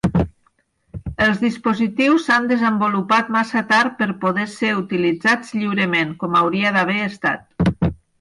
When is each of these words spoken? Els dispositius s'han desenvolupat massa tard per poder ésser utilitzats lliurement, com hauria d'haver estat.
Els 1.25 1.41
dispositius 1.41 2.23
s'han 2.29 2.47
desenvolupat 2.51 3.29
massa 3.35 3.63
tard 3.73 3.93
per 3.99 4.07
poder 4.23 4.45
ésser 4.47 4.71
utilitzats 4.79 5.53
lliurement, 5.59 6.17
com 6.25 6.39
hauria 6.41 6.73
d'haver 6.79 6.97
estat. 7.11 7.93